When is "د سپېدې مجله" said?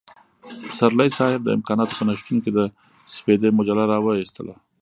2.53-3.83